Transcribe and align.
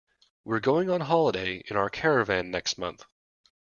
We're 0.43 0.61
going 0.61 0.89
on 0.89 1.01
holiday 1.01 1.57
in 1.67 1.77
our 1.77 1.87
caravan 1.91 2.49
next 2.49 2.79
month 2.79 3.05